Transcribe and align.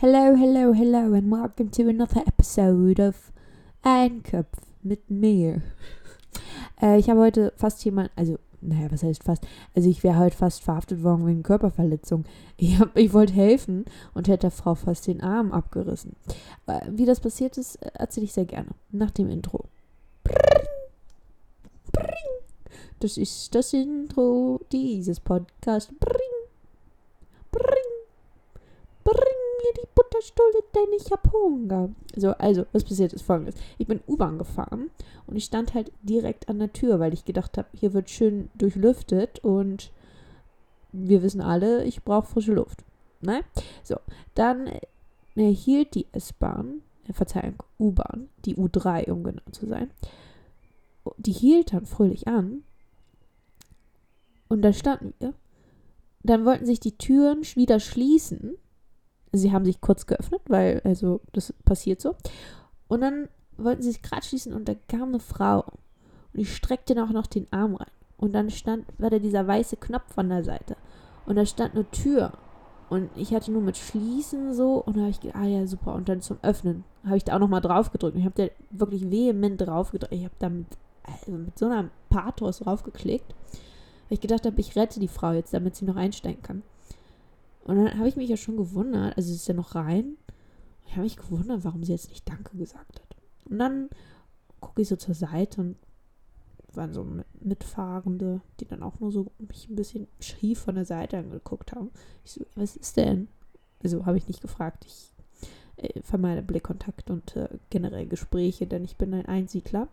Hello, 0.00 0.34
hello, 0.34 0.72
hello, 0.72 1.12
and 1.12 1.30
welcome 1.30 1.68
to 1.72 1.86
another 1.86 2.22
episode 2.26 2.98
of 2.98 3.30
Ein 3.82 4.22
Kopf 4.22 4.58
mit 4.82 5.10
mir. 5.10 5.60
Äh, 6.80 6.98
ich 6.98 7.10
habe 7.10 7.20
heute 7.20 7.52
fast 7.56 7.84
jemand, 7.84 8.10
also, 8.16 8.38
naja, 8.62 8.90
was 8.90 9.02
heißt 9.02 9.24
fast? 9.24 9.46
Also, 9.76 9.90
ich 9.90 10.02
wäre 10.02 10.18
heute 10.18 10.34
fast 10.34 10.62
verhaftet 10.62 11.02
worden 11.02 11.26
wegen 11.26 11.42
Körperverletzung. 11.42 12.24
Ich, 12.56 12.80
ich 12.94 13.12
wollte 13.12 13.34
helfen 13.34 13.84
und 14.14 14.26
hätte 14.26 14.46
der 14.46 14.50
Frau 14.50 14.74
fast 14.74 15.06
den 15.06 15.20
Arm 15.20 15.52
abgerissen. 15.52 16.16
Äh, 16.66 16.80
wie 16.88 17.04
das 17.04 17.20
passiert 17.20 17.58
ist, 17.58 17.76
erzähle 17.82 18.24
ich 18.24 18.32
sehr 18.32 18.46
gerne. 18.46 18.70
Nach 18.92 19.10
dem 19.10 19.28
Intro. 19.28 19.66
Das 23.00 23.18
ist 23.18 23.54
das 23.54 23.74
Intro 23.74 24.60
dieses 24.72 25.20
Podcasts. 25.20 25.92
Butterstulle, 30.20 30.64
denn 30.74 30.92
ich 30.96 31.10
hab 31.10 31.32
Hunger. 31.32 31.90
So, 32.14 32.30
also, 32.32 32.66
was 32.72 32.84
passiert 32.84 33.12
ist 33.12 33.22
folgendes. 33.22 33.54
Ich 33.78 33.86
bin 33.86 34.00
U-Bahn 34.06 34.38
gefahren 34.38 34.90
und 35.26 35.36
ich 35.36 35.44
stand 35.44 35.74
halt 35.74 35.92
direkt 36.02 36.48
an 36.48 36.58
der 36.58 36.72
Tür, 36.72 37.00
weil 37.00 37.14
ich 37.14 37.24
gedacht 37.24 37.56
habe, 37.58 37.68
hier 37.72 37.92
wird 37.92 38.10
schön 38.10 38.50
durchlüftet 38.54 39.38
und 39.40 39.90
wir 40.92 41.22
wissen 41.22 41.40
alle, 41.40 41.84
ich 41.84 42.02
brauche 42.02 42.26
frische 42.26 42.52
Luft. 42.52 42.84
Ne? 43.20 43.42
So, 43.82 43.96
dann 44.34 44.66
äh, 45.36 45.52
hielt 45.52 45.94
die 45.94 46.06
S-Bahn, 46.12 46.82
äh, 47.08 47.12
Verzeihung, 47.12 47.62
U-Bahn, 47.78 48.28
die 48.44 48.56
U3, 48.56 49.10
um 49.10 49.24
genau 49.24 49.42
zu 49.52 49.66
sein, 49.66 49.90
die 51.16 51.32
hielt 51.32 51.72
dann 51.72 51.86
fröhlich 51.86 52.28
an 52.28 52.62
und 54.48 54.62
da 54.62 54.72
standen 54.72 55.14
wir. 55.18 55.34
Dann 56.22 56.44
wollten 56.44 56.66
sich 56.66 56.80
die 56.80 56.98
Türen 56.98 57.42
wieder 57.54 57.80
schließen. 57.80 58.58
Sie 59.32 59.52
haben 59.52 59.64
sich 59.64 59.80
kurz 59.80 60.06
geöffnet, 60.06 60.42
weil, 60.48 60.80
also, 60.84 61.20
das 61.32 61.52
passiert 61.64 62.00
so. 62.00 62.16
Und 62.88 63.00
dann 63.00 63.28
wollten 63.56 63.82
sie 63.82 63.92
sich 63.92 64.02
gerade 64.02 64.24
schließen 64.24 64.52
und 64.52 64.68
da 64.68 64.74
kam 64.88 65.10
eine 65.10 65.20
Frau. 65.20 65.60
Und 65.60 66.40
die 66.40 66.46
streckte 66.46 66.94
dann 66.94 67.08
auch 67.08 67.12
noch 67.12 67.26
den 67.26 67.46
Arm 67.52 67.76
rein. 67.76 67.90
Und 68.16 68.32
dann 68.34 68.50
stand, 68.50 68.86
war 68.98 69.10
da 69.10 69.18
dieser 69.18 69.46
weiße 69.46 69.76
Knopf 69.76 70.18
an 70.18 70.28
der 70.28 70.44
Seite. 70.44 70.76
Und 71.26 71.36
da 71.36 71.46
stand 71.46 71.74
eine 71.74 71.90
Tür. 71.90 72.32
Und 72.88 73.08
ich 73.16 73.32
hatte 73.32 73.52
nur 73.52 73.62
mit 73.62 73.76
Schließen 73.76 74.52
so. 74.52 74.82
Und 74.82 74.96
da 74.96 75.02
habe 75.02 75.10
ich 75.10 75.20
gedacht, 75.20 75.40
ah 75.40 75.46
ja, 75.46 75.66
super. 75.66 75.94
Und 75.94 76.08
dann 76.08 76.20
zum 76.20 76.38
Öffnen 76.42 76.84
habe 77.04 77.16
ich 77.16 77.24
da 77.24 77.36
auch 77.36 77.40
nochmal 77.40 77.60
drauf 77.60 77.92
gedrückt. 77.92 78.16
Ich 78.16 78.24
habe 78.24 78.34
da 78.34 78.76
wirklich 78.76 79.10
vehement 79.10 79.60
drauf 79.60 79.92
gedrückt. 79.92 80.12
Ich 80.12 80.24
habe 80.24 80.34
da 80.38 80.48
mit, 80.48 80.66
also 81.04 81.32
mit 81.32 81.58
so 81.58 81.66
einem 81.66 81.90
Pathos 82.08 82.58
draufgeklickt 82.58 83.34
weil 84.10 84.16
ich 84.16 84.20
gedacht 84.20 84.44
habe, 84.44 84.60
ich 84.60 84.74
rette 84.74 84.98
die 84.98 85.08
Frau 85.08 85.30
jetzt, 85.30 85.54
damit 85.54 85.76
sie 85.76 85.84
noch 85.84 85.94
einsteigen 85.94 86.42
kann. 86.42 86.62
Und 87.70 87.76
dann 87.76 87.98
habe 87.98 88.08
ich 88.08 88.16
mich 88.16 88.28
ja 88.28 88.36
schon 88.36 88.56
gewundert, 88.56 89.16
also 89.16 89.28
sie 89.28 89.36
ist 89.36 89.46
ja 89.46 89.54
noch 89.54 89.76
rein. 89.76 90.16
Ich 90.86 90.92
habe 90.92 91.02
mich 91.02 91.16
gewundert, 91.16 91.62
warum 91.62 91.84
sie 91.84 91.92
jetzt 91.92 92.08
nicht 92.08 92.28
Danke 92.28 92.56
gesagt 92.56 93.00
hat. 93.00 93.16
Und 93.48 93.60
dann 93.60 93.88
gucke 94.58 94.82
ich 94.82 94.88
so 94.88 94.96
zur 94.96 95.14
Seite 95.14 95.60
und 95.60 95.76
waren 96.74 96.92
so 96.92 97.06
Mitfahrende, 97.40 98.40
die 98.58 98.66
dann 98.66 98.82
auch 98.82 98.98
nur 98.98 99.12
so 99.12 99.30
mich 99.38 99.68
ein 99.68 99.76
bisschen 99.76 100.08
schief 100.18 100.58
von 100.58 100.74
der 100.74 100.84
Seite 100.84 101.18
angeguckt 101.18 101.70
haben. 101.70 101.92
Ich 102.24 102.32
so, 102.32 102.44
was 102.56 102.74
ist 102.74 102.96
denn? 102.96 103.28
Also 103.84 104.04
habe 104.04 104.18
ich 104.18 104.26
nicht 104.26 104.42
gefragt. 104.42 104.84
Ich 104.84 105.12
äh, 105.76 106.02
vermeide 106.02 106.42
Blickkontakt 106.42 107.08
und 107.08 107.36
äh, 107.36 107.48
generell 107.70 108.06
Gespräche, 108.06 108.66
denn 108.66 108.84
ich 108.84 108.96
bin 108.96 109.14
ein 109.14 109.26
Einsiedler. 109.26 109.86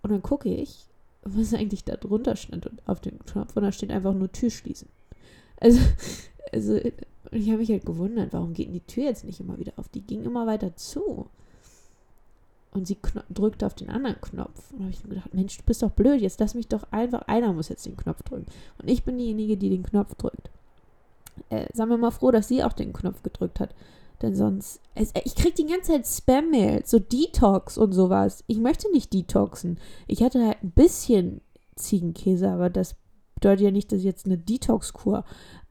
Und 0.00 0.12
dann 0.12 0.22
gucke 0.22 0.48
ich 0.48 0.86
was 1.24 1.52
eigentlich 1.52 1.84
da 1.84 1.96
drunter 1.96 2.36
stand 2.36 2.64
und 2.64 2.88
auf 2.88 3.00
dem 3.00 3.18
Knopf 3.26 3.54
und 3.54 3.64
da 3.64 3.70
steht 3.70 3.90
einfach 3.90 4.14
nur 4.14 4.32
Tür 4.32 4.48
schließen. 4.50 4.88
Also, 5.60 5.78
also 6.52 6.76
ich 7.30 7.48
habe 7.48 7.58
mich 7.58 7.70
halt 7.70 7.86
gewundert, 7.86 8.32
warum 8.32 8.52
geht 8.52 8.72
die 8.72 8.80
Tür 8.80 9.04
jetzt 9.04 9.24
nicht 9.24 9.40
immer 9.40 9.58
wieder 9.58 9.72
auf? 9.76 9.88
Die 9.88 10.02
ging 10.02 10.24
immer 10.24 10.46
weiter 10.46 10.76
zu. 10.76 11.26
Und 12.72 12.86
sie 12.86 12.96
drückte 13.28 13.66
auf 13.66 13.74
den 13.74 13.90
anderen 13.90 14.20
Knopf. 14.20 14.72
Und 14.72 14.80
habe 14.80 14.90
ich 14.90 15.02
mir 15.04 15.10
gedacht, 15.10 15.34
Mensch, 15.34 15.58
du 15.58 15.64
bist 15.64 15.82
doch 15.82 15.90
blöd, 15.90 16.20
jetzt 16.20 16.40
lass 16.40 16.54
mich 16.54 16.68
doch 16.68 16.84
einfach, 16.90 17.22
einer 17.22 17.52
muss 17.52 17.68
jetzt 17.68 17.84
den 17.84 17.96
Knopf 17.96 18.22
drücken. 18.22 18.46
Und 18.80 18.88
ich 18.88 19.04
bin 19.04 19.18
diejenige, 19.18 19.56
die 19.56 19.68
den 19.68 19.82
Knopf 19.82 20.14
drückt. 20.14 20.50
Äh, 21.50 21.66
sagen 21.74 21.90
wir 21.90 21.98
mal 21.98 22.10
froh, 22.10 22.30
dass 22.30 22.48
sie 22.48 22.64
auch 22.64 22.72
den 22.72 22.92
Knopf 22.92 23.22
gedrückt 23.22 23.60
hat. 23.60 23.74
Denn 24.22 24.34
sonst. 24.34 24.80
Es, 24.94 25.12
äh, 25.12 25.20
ich 25.24 25.34
krieg 25.34 25.54
die 25.54 25.66
ganze 25.66 25.92
Zeit 25.92 26.06
Spam-Mails, 26.06 26.90
so 26.90 26.98
Detox 26.98 27.76
und 27.76 27.92
sowas. 27.92 28.44
Ich 28.46 28.58
möchte 28.58 28.90
nicht 28.90 29.12
detoxen. 29.12 29.78
Ich 30.06 30.22
hatte 30.22 30.46
halt 30.46 30.62
ein 30.62 30.70
bisschen 30.70 31.40
Ziegenkäse, 31.76 32.50
aber 32.50 32.70
das 32.70 32.94
bedeutet 33.34 33.64
ja 33.64 33.70
nicht, 33.70 33.92
dass 33.92 33.98
ich 33.98 34.04
jetzt 34.04 34.26
eine 34.26 34.38
Detox-Kur 34.38 35.24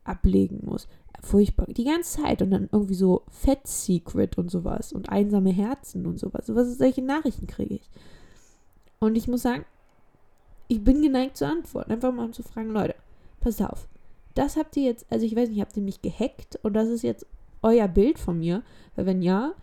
ablegen 0.04 0.62
muss. 0.64 0.88
Furchtbar. 1.22 1.68
Die 1.68 1.86
ganze 1.86 2.22
Zeit. 2.22 2.42
Und 2.42 2.52
dann 2.52 2.70
irgendwie 2.72 2.96
so 2.96 3.24
Fat 3.30 3.66
Secret 3.68 4.38
und 4.38 4.50
sowas. 4.50 4.94
Und 4.94 5.10
einsame 5.10 5.52
Herzen 5.52 6.06
und 6.06 6.20
sowas. 6.20 6.48
Sowas, 6.48 6.78
solche 6.78 7.02
Nachrichten 7.02 7.48
kriege 7.48 7.76
ich. 7.76 7.90
Und 9.00 9.16
ich 9.16 9.28
muss 9.28 9.42
sagen, 9.42 9.66
ich 10.68 10.84
bin 10.84 11.02
geneigt 11.02 11.38
zu 11.38 11.46
antworten. 11.46 11.92
Einfach 11.92 12.14
mal 12.14 12.26
um 12.26 12.34
zu 12.34 12.44
fragen, 12.44 12.72
Leute, 12.72 12.96
pass 13.40 13.62
auf. 13.62 13.88
Das 14.36 14.56
habt 14.56 14.78
ihr 14.78 14.84
jetzt, 14.84 15.06
also 15.10 15.26
ich 15.26 15.36
weiß 15.36 15.50
nicht, 15.50 15.60
habt 15.60 15.76
ihr 15.76 15.84
mich 15.84 16.02
gehackt 16.02 16.58
und 16.64 16.74
das 16.74 16.88
ist 16.88 17.02
jetzt 17.02 17.26
euer 17.62 17.88
Bild 17.88 18.18
von 18.18 18.40
mir? 18.40 18.64
Weil 18.96 19.06
wenn 19.06 19.22
ja, 19.22 19.54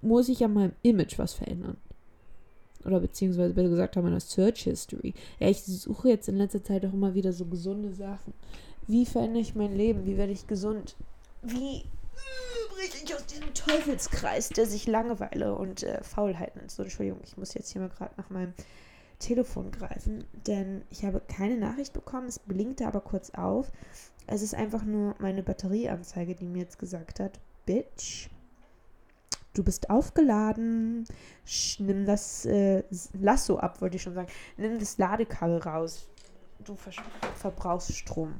muss 0.00 0.28
ich 0.28 0.44
an 0.44 0.54
meinem 0.54 0.72
Image 0.82 1.18
was 1.18 1.34
verändern. 1.34 1.76
Oder 2.84 3.00
beziehungsweise 3.00 3.52
besser 3.52 3.68
gesagt 3.68 3.96
an 3.96 4.04
meiner 4.04 4.20
Search 4.20 4.62
History. 4.62 5.12
Ja, 5.40 5.48
ich 5.48 5.64
suche 5.64 6.10
jetzt 6.10 6.28
in 6.28 6.36
letzter 6.36 6.62
Zeit 6.62 6.86
auch 6.86 6.92
immer 6.92 7.14
wieder 7.14 7.32
so 7.32 7.44
gesunde 7.46 7.92
Sachen. 7.92 8.32
Wie 8.86 9.06
verändere 9.06 9.42
ich 9.42 9.54
mein 9.54 9.74
Leben? 9.74 10.06
Wie 10.06 10.16
werde 10.16 10.32
ich 10.32 10.46
gesund? 10.46 10.96
Wie 11.42 11.84
breche 12.74 13.04
ich 13.04 13.14
aus 13.14 13.26
diesem 13.26 13.52
Teufelskreis, 13.52 14.50
der 14.50 14.66
sich 14.66 14.86
Langeweile 14.86 15.54
und 15.54 15.82
äh, 15.82 16.02
Faulheit 16.02 16.56
nennt? 16.56 16.70
So, 16.70 16.82
Entschuldigung, 16.82 17.20
ich 17.24 17.36
muss 17.36 17.54
jetzt 17.54 17.72
hier 17.72 17.80
mal 17.80 17.88
gerade 17.88 18.14
nach 18.16 18.30
meinem 18.30 18.54
Telefon 19.18 19.70
greifen, 19.70 20.24
denn 20.46 20.82
ich 20.90 21.04
habe 21.04 21.20
keine 21.20 21.56
Nachricht 21.56 21.92
bekommen. 21.92 22.28
Es 22.28 22.38
blinkte 22.38 22.86
aber 22.86 23.00
kurz 23.00 23.30
auf. 23.30 23.72
Es 24.26 24.42
ist 24.42 24.54
einfach 24.54 24.84
nur 24.84 25.14
meine 25.18 25.42
Batterieanzeige, 25.42 26.34
die 26.34 26.46
mir 26.46 26.62
jetzt 26.62 26.78
gesagt 26.78 27.20
hat, 27.20 27.38
Bitch, 27.64 28.28
du 29.54 29.64
bist 29.64 29.90
aufgeladen, 29.90 31.06
nimm 31.78 32.04
das 32.06 32.44
äh, 32.44 32.82
Lasso 33.14 33.58
ab, 33.58 33.80
wollte 33.80 33.96
ich 33.96 34.02
schon 34.02 34.14
sagen. 34.14 34.28
Nimm 34.56 34.78
das 34.78 34.98
Ladekabel 34.98 35.58
raus. 35.58 36.08
Du 36.64 36.76
ver 36.76 36.92
verbrauchst 37.36 37.94
Strom. 37.94 38.34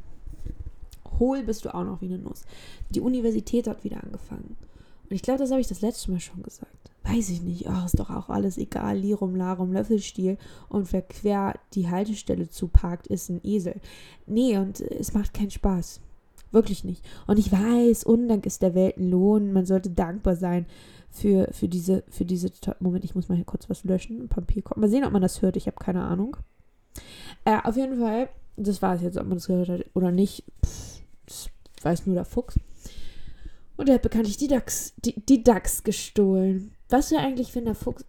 Hohl 1.19 1.43
bist 1.43 1.65
du 1.65 1.75
auch 1.75 1.85
noch 1.85 2.01
wie 2.01 2.07
eine 2.07 2.19
Nuss. 2.19 2.45
Die 2.91 3.01
Universität 3.01 3.67
hat 3.67 3.85
wieder 3.85 4.03
angefangen. 4.03 4.57
Und 5.09 5.15
ich 5.15 5.23
glaube, 5.23 5.39
das 5.39 5.51
habe 5.51 5.61
ich 5.61 5.69
das 5.69 5.83
letzte 5.83 6.11
Mal 6.11 6.21
schon 6.21 6.43
gesagt. 6.43 6.91
Weiß 7.05 7.31
ich 7.31 7.43
nicht. 7.43 7.69
Oh, 7.69 7.85
ist 7.85 7.99
doch 7.99 8.11
auch 8.11 8.29
alles 8.29 8.59
egal. 8.59 8.99
Lirum, 8.99 9.37
Larum, 9.37 9.73
Löffelstiel. 9.73 10.39
Und 10.69 10.93
wer 10.93 11.03
quer 11.03 11.55
die 11.75 11.89
Haltestelle 11.89 12.49
zuparkt, 12.49 13.07
ist 13.07 13.29
ein 13.29 13.41
Esel. 13.45 13.81
Nee, 14.27 14.59
und 14.59 14.81
es 14.81 15.15
macht 15.15 15.33
keinen 15.33 15.51
Spaß. 15.51 16.01
Wirklich 16.51 16.83
nicht. 16.83 17.05
Und 17.27 17.39
ich 17.39 17.53
weiß, 17.53 18.05
Undank 18.05 18.47
ist 18.47 18.63
der 18.63 18.75
Welt 18.75 18.97
ein 18.97 19.11
Lohn. 19.11 19.53
Man 19.53 19.67
sollte 19.67 19.91
dankbar 19.91 20.35
sein 20.35 20.67
für, 21.11 21.49
für 21.53 21.69
diese, 21.69 22.03
für 22.09 22.25
diese. 22.25 22.51
Moment, 22.81 23.05
ich 23.05 23.15
muss 23.15 23.29
mal 23.29 23.37
hier 23.37 23.45
kurz 23.45 23.71
was 23.71 23.85
löschen. 23.85 24.29
Papier 24.29 24.63
kommt. 24.63 24.81
Mal 24.81 24.91
sehen, 24.91 25.05
ob 25.05 25.13
man 25.13 25.23
das 25.23 25.43
hört. 25.43 25.57
Ich 25.57 25.69
habe 25.69 25.77
keine 25.79 26.03
Ahnung. 26.03 26.37
Äh, 27.45 27.59
auf 27.63 27.77
jeden 27.77 28.01
Fall, 28.01 28.29
das 28.57 28.83
war 28.83 28.95
es 28.95 29.03
jetzt, 29.03 29.17
ob 29.17 29.27
man 29.27 29.39
das 29.39 29.47
gehört 29.47 29.69
hat 29.69 29.85
oder 29.95 30.11
nicht. 30.11 30.45
Pff, 30.65 30.96
das 31.27 31.51
weiß 31.83 32.07
nur 32.07 32.15
der 32.15 32.25
Fuchs. 32.25 32.59
Und 33.77 33.89
er 33.89 33.97
hat 33.97 34.03
bekanntlich 34.03 34.37
die 34.37 34.49
Dachs, 34.49 34.95
die, 35.05 35.21
die 35.21 35.43
Dachs 35.43 35.85
gestohlen. 35.85 36.73
Was 36.89 37.11
du 37.11 37.19
eigentlich, 37.19 37.55
wenn 37.55 37.67
der 37.67 37.75
Fuchs. 37.75 38.05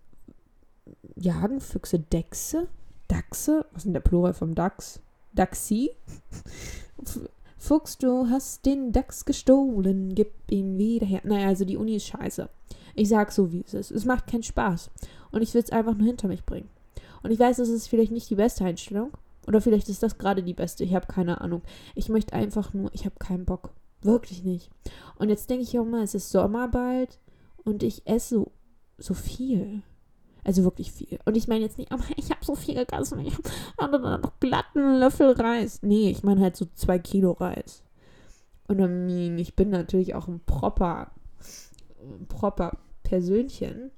Jagen 1.15 1.59
Füchse 1.59 1.99
Dechse? 1.99 2.67
Dachse? 3.07 3.65
Was 3.71 3.79
ist 3.79 3.85
denn 3.85 3.93
der 3.93 4.01
Plural 4.01 4.33
vom 4.33 4.55
Dachs? 4.55 4.99
Dachsi? 5.33 5.91
Fuchs, 7.57 7.97
du 7.97 8.29
hast 8.29 8.65
den 8.65 8.91
Dachs 8.91 9.25
gestohlen, 9.25 10.13
gib 10.15 10.31
ihn 10.49 10.77
wieder 10.77 11.05
her. 11.05 11.21
Naja, 11.23 11.47
also 11.47 11.65
die 11.65 11.77
Uni 11.77 11.95
ist 11.95 12.07
scheiße. 12.07 12.49
Ich 12.95 13.09
sag 13.09 13.31
so, 13.31 13.51
wie 13.51 13.63
es 13.65 13.73
ist. 13.73 13.91
Es 13.91 14.05
macht 14.05 14.27
keinen 14.27 14.43
Spaß. 14.43 14.89
Und 15.31 15.41
ich 15.41 15.53
will 15.53 15.61
es 15.61 15.71
einfach 15.71 15.95
nur 15.95 16.07
hinter 16.07 16.27
mich 16.27 16.45
bringen. 16.45 16.69
Und 17.23 17.31
ich 17.31 17.39
weiß, 17.39 17.57
das 17.57 17.69
ist 17.69 17.87
vielleicht 17.87 18.11
nicht 18.11 18.29
die 18.29 18.35
beste 18.35 18.63
Einstellung. 18.63 19.11
Oder 19.47 19.61
vielleicht 19.61 19.89
ist 19.89 20.03
das 20.03 20.17
gerade 20.17 20.43
die 20.43 20.53
beste. 20.53 20.83
Ich 20.83 20.93
habe 20.93 21.07
keine 21.07 21.41
Ahnung. 21.41 21.61
Ich 21.95 22.09
möchte 22.09 22.33
einfach 22.33 22.73
nur, 22.73 22.93
ich 22.93 23.05
habe 23.05 23.15
keinen 23.17 23.45
Bock. 23.45 23.71
Wirklich 24.01 24.43
nicht. 24.43 24.69
Und 25.17 25.29
jetzt 25.29 25.49
denke 25.49 25.63
ich 25.63 25.79
auch 25.79 25.85
mal, 25.85 26.03
es 26.03 26.13
ist 26.13 26.29
Sommer 26.29 26.67
bald 26.67 27.19
und 27.63 27.81
ich 27.81 28.05
esse 28.05 28.35
so, 28.35 28.51
so 28.97 29.13
viel. 29.13 29.81
Also 30.43 30.63
wirklich 30.63 30.91
viel. 30.91 31.19
Und 31.25 31.35
ich 31.35 31.47
meine 31.47 31.65
jetzt 31.65 31.77
nicht, 31.77 31.91
aber 31.91 32.03
ich 32.15 32.29
habe 32.29 32.45
so 32.45 32.55
viel 32.55 32.75
gegessen. 32.75 33.19
Ich 33.19 33.35
habe 33.79 33.99
noch 33.99 34.39
glatten 34.39 34.99
Löffel 34.99 35.31
Reis. 35.31 35.81
Nee, 35.81 36.09
ich 36.09 36.23
meine 36.23 36.41
halt 36.41 36.55
so 36.55 36.67
zwei 36.73 36.99
Kilo 36.99 37.31
Reis. 37.31 37.83
Und 38.67 39.09
ich 39.39 39.55
bin 39.55 39.69
natürlich 39.69 40.13
auch 40.13 40.27
ein 40.27 40.41
proper, 40.45 41.11
ein 42.01 42.27
proper 42.27 42.77
Persönchen. 43.03 43.91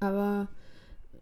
Aber 0.00 0.48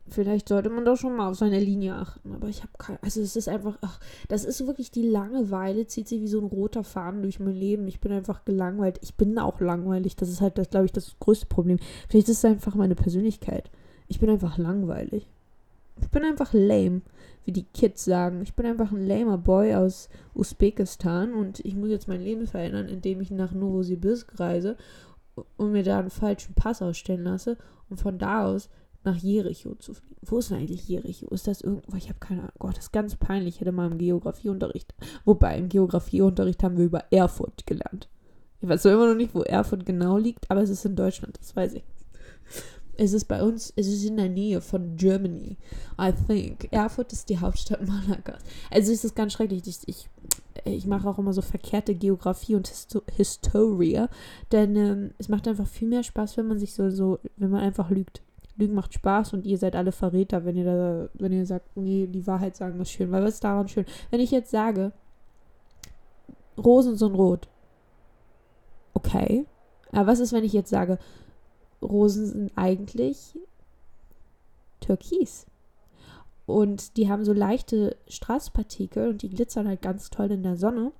vielleicht 0.08 0.48
sollte 0.48 0.70
man 0.70 0.84
doch 0.84 0.96
schon 0.96 1.16
mal 1.16 1.30
auf 1.30 1.36
seine 1.36 1.60
Linie 1.60 1.94
achten. 1.94 2.34
Aber 2.34 2.48
ich 2.48 2.62
habe 2.62 2.72
keine. 2.78 3.02
Also, 3.02 3.20
es 3.20 3.36
ist 3.36 3.48
einfach. 3.48 3.78
Ach, 3.80 3.98
das 4.28 4.44
ist 4.44 4.66
wirklich 4.66 4.90
die 4.90 5.08
Langeweile, 5.08 5.86
zieht 5.86 6.08
sich 6.08 6.20
wie 6.20 6.28
so 6.28 6.40
ein 6.40 6.46
roter 6.46 6.84
Faden 6.84 7.22
durch 7.22 7.40
mein 7.40 7.54
Leben. 7.54 7.88
Ich 7.88 8.00
bin 8.00 8.12
einfach 8.12 8.44
gelangweilt. 8.44 8.98
Ich 9.02 9.14
bin 9.14 9.38
auch 9.38 9.60
langweilig. 9.60 10.16
Das 10.16 10.28
ist 10.28 10.40
halt, 10.40 10.58
das, 10.58 10.70
glaube 10.70 10.86
ich, 10.86 10.92
das 10.92 11.16
größte 11.20 11.46
Problem. 11.46 11.78
Vielleicht 12.08 12.28
ist 12.28 12.38
es 12.38 12.44
einfach 12.44 12.74
meine 12.74 12.94
Persönlichkeit. 12.94 13.70
Ich 14.08 14.20
bin 14.20 14.30
einfach 14.30 14.58
langweilig. 14.58 15.26
Ich 16.00 16.08
bin 16.08 16.24
einfach 16.24 16.52
lame, 16.52 17.02
wie 17.44 17.52
die 17.52 17.64
Kids 17.64 18.04
sagen. 18.04 18.42
Ich 18.42 18.54
bin 18.54 18.66
einfach 18.66 18.90
ein 18.92 19.06
lamer 19.06 19.38
Boy 19.38 19.74
aus 19.74 20.08
Usbekistan 20.34 21.34
und 21.34 21.60
ich 21.60 21.74
muss 21.74 21.90
jetzt 21.90 22.08
mein 22.08 22.22
Leben 22.22 22.46
verändern, 22.46 22.88
indem 22.88 23.20
ich 23.20 23.30
nach 23.30 23.52
Novosibirsk 23.52 24.38
reise 24.40 24.76
und 25.56 25.72
mir 25.72 25.82
da 25.82 25.98
einen 25.98 26.10
falschen 26.10 26.54
Pass 26.54 26.82
ausstellen 26.82 27.24
lasse 27.24 27.56
und 27.88 28.00
von 28.00 28.18
da 28.18 28.44
aus 28.46 28.68
nach 29.04 29.16
Jericho 29.16 29.74
zu 29.74 29.94
fliegen. 29.94 30.16
Wo 30.22 30.38
ist 30.38 30.50
denn 30.50 30.58
eigentlich 30.58 30.88
Jericho? 30.88 31.28
Ist 31.28 31.46
das 31.46 31.60
irgendwo? 31.60 31.96
Ich 31.96 32.08
habe 32.08 32.18
keine 32.18 32.40
Ahnung. 32.40 32.52
Gott, 32.58 32.76
das 32.76 32.84
ist 32.84 32.92
ganz 32.92 33.16
peinlich. 33.16 33.56
Ich 33.56 33.60
hätte 33.60 33.72
mal 33.72 33.90
im 33.90 33.98
Geografieunterricht. 33.98 34.94
Wobei, 35.24 35.58
im 35.58 35.68
Geografieunterricht 35.68 36.62
haben 36.62 36.76
wir 36.76 36.84
über 36.84 37.04
Erfurt 37.10 37.66
gelernt. 37.66 38.08
Ich 38.60 38.68
weiß 38.68 38.84
immer 38.84 39.08
noch 39.08 39.16
nicht, 39.16 39.34
wo 39.34 39.42
Erfurt 39.42 39.84
genau 39.84 40.16
liegt, 40.16 40.48
aber 40.48 40.62
es 40.62 40.70
ist 40.70 40.84
in 40.84 40.94
Deutschland, 40.94 41.36
das 41.40 41.56
weiß 41.56 41.74
ich. 41.74 41.84
Es 42.96 43.12
ist 43.12 43.24
bei 43.24 43.42
uns, 43.42 43.72
es 43.74 43.88
ist 43.88 44.04
in 44.04 44.16
der 44.16 44.28
Nähe 44.28 44.60
von 44.60 44.96
Germany, 44.96 45.56
I 45.98 46.12
think. 46.28 46.68
Erfurt 46.70 47.12
ist 47.12 47.28
die 47.28 47.38
Hauptstadt 47.38 47.86
Malagas. 47.86 48.42
Also 48.70 48.92
es 48.92 49.04
ist 49.04 49.16
ganz 49.16 49.32
schrecklich. 49.32 49.62
Ich, 49.66 49.88
ich, 49.88 50.08
ich 50.64 50.86
mache 50.86 51.08
auch 51.08 51.18
immer 51.18 51.32
so 51.32 51.42
verkehrte 51.42 51.94
Geografie 51.94 52.54
und 52.54 52.68
Histo 52.68 53.02
Historie, 53.16 54.06
denn 54.52 54.76
ähm, 54.76 55.10
es 55.18 55.28
macht 55.28 55.48
einfach 55.48 55.66
viel 55.66 55.88
mehr 55.88 56.04
Spaß, 56.04 56.36
wenn 56.36 56.46
man 56.46 56.58
sich 56.58 56.74
so, 56.74 56.90
so, 56.90 57.18
wenn 57.36 57.50
man 57.50 57.62
einfach 57.62 57.90
lügt. 57.90 58.22
Lügen 58.56 58.74
macht 58.74 58.94
Spaß 58.94 59.32
und 59.32 59.46
ihr 59.46 59.58
seid 59.58 59.76
alle 59.76 59.92
Verräter, 59.92 60.44
wenn 60.44 60.56
ihr 60.56 60.64
da, 60.64 61.08
wenn 61.14 61.32
ihr 61.32 61.46
sagt, 61.46 61.76
nee, 61.76 62.06
die 62.06 62.26
Wahrheit 62.26 62.56
sagen 62.56 62.80
ist 62.80 62.90
schön. 62.90 63.10
Weil 63.10 63.24
was 63.24 63.34
ist 63.34 63.44
daran 63.44 63.68
schön? 63.68 63.86
Wenn 64.10 64.20
ich 64.20 64.30
jetzt 64.30 64.50
sage, 64.50 64.92
Rosen 66.58 66.96
sind 66.96 67.14
rot. 67.14 67.48
Okay. 68.94 69.46
Aber 69.90 70.06
was 70.06 70.20
ist, 70.20 70.32
wenn 70.32 70.44
ich 70.44 70.52
jetzt 70.52 70.70
sage, 70.70 70.98
Rosen 71.80 72.26
sind 72.26 72.52
eigentlich 72.56 73.38
türkis? 74.80 75.46
Und 76.46 76.96
die 76.96 77.08
haben 77.08 77.24
so 77.24 77.32
leichte 77.32 77.96
Straßpartikel 78.08 79.08
und 79.08 79.22
die 79.22 79.30
glitzern 79.30 79.68
halt 79.68 79.80
ganz 79.80 80.10
toll 80.10 80.30
in 80.30 80.42
der 80.42 80.56
Sonne. 80.56 80.92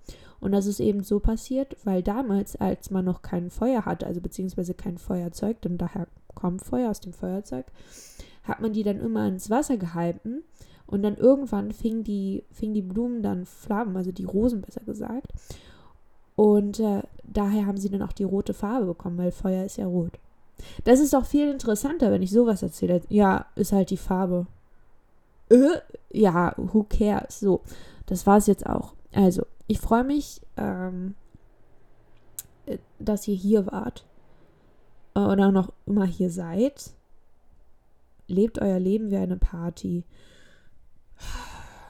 Und 0.42 0.50
das 0.50 0.66
ist 0.66 0.80
eben 0.80 1.04
so 1.04 1.20
passiert, 1.20 1.76
weil 1.84 2.02
damals, 2.02 2.56
als 2.56 2.90
man 2.90 3.04
noch 3.04 3.22
kein 3.22 3.48
Feuer 3.48 3.84
hatte, 3.84 4.08
also 4.08 4.20
beziehungsweise 4.20 4.74
kein 4.74 4.98
Feuerzeug, 4.98 5.60
denn 5.62 5.78
daher 5.78 6.08
kommt 6.34 6.62
Feuer 6.62 6.90
aus 6.90 6.98
dem 6.98 7.12
Feuerzeug, 7.12 7.64
hat 8.42 8.60
man 8.60 8.72
die 8.72 8.82
dann 8.82 8.98
immer 8.98 9.28
ins 9.28 9.50
Wasser 9.50 9.76
gehalten 9.76 10.42
und 10.88 11.04
dann 11.04 11.16
irgendwann 11.16 11.70
fingen 11.70 12.02
die, 12.02 12.42
fing 12.50 12.74
die 12.74 12.82
Blumen 12.82 13.22
dann 13.22 13.46
Flammen, 13.46 13.96
also 13.96 14.10
die 14.10 14.24
Rosen 14.24 14.62
besser 14.62 14.80
gesagt. 14.80 15.28
Und 16.34 16.80
äh, 16.80 17.02
daher 17.22 17.66
haben 17.66 17.78
sie 17.78 17.88
dann 17.88 18.02
auch 18.02 18.12
die 18.12 18.24
rote 18.24 18.52
Farbe 18.52 18.86
bekommen, 18.86 19.18
weil 19.18 19.30
Feuer 19.30 19.64
ist 19.64 19.76
ja 19.76 19.86
rot. 19.86 20.18
Das 20.82 20.98
ist 20.98 21.12
doch 21.12 21.24
viel 21.24 21.52
interessanter, 21.52 22.10
wenn 22.10 22.22
ich 22.22 22.32
sowas 22.32 22.64
erzähle. 22.64 23.00
Ja, 23.10 23.46
ist 23.54 23.70
halt 23.70 23.90
die 23.90 23.96
Farbe. 23.96 24.46
Äh, 25.50 25.78
ja, 26.10 26.52
who 26.56 26.84
cares? 26.88 27.38
So, 27.38 27.60
das 28.06 28.26
war 28.26 28.38
es 28.38 28.48
jetzt 28.48 28.66
auch. 28.66 28.94
Also, 29.12 29.44
ich 29.66 29.80
freue 29.80 30.04
mich, 30.04 30.40
ähm, 30.56 31.14
äh, 32.66 32.78
dass 32.98 33.26
ihr 33.28 33.34
hier 33.34 33.66
wart 33.66 34.06
oder 35.14 35.52
noch 35.52 35.72
immer 35.86 36.06
hier 36.06 36.30
seid, 36.30 36.92
lebt 38.28 38.58
euer 38.58 38.78
Leben 38.78 39.10
wie 39.10 39.16
eine 39.16 39.36
Party. 39.36 40.04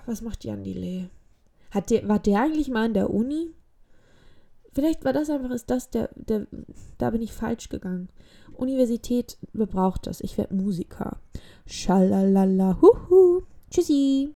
Was 0.07 0.23
macht 0.23 0.45
Jan 0.45 0.65
Delay? 0.65 1.09
Hat 1.71 1.91
der, 1.91 2.09
war 2.09 2.19
der 2.19 2.43
eigentlich 2.43 2.69
mal 2.69 2.87
in 2.87 2.95
der 2.95 3.11
Uni? 3.11 3.55
Vielleicht 4.73 5.05
war 5.05 5.13
das 5.13 5.31
einfach, 5.31 5.51
ist 5.51 5.71
das 5.71 5.91
der, 5.91 6.11
der, 6.15 6.47
da 6.99 7.11
bin 7.11 7.23
ich 7.23 7.33
falsch 7.33 7.69
gegangen. 7.69 8.09
Universität 8.55 9.39
braucht 9.53 10.07
das. 10.07 10.21
Ich 10.21 10.37
werde 10.39 10.55
Musiker. 10.55 11.19
Schalalala, 11.67 12.79
huhu. 12.81 13.43
Tschüssi. 13.71 14.35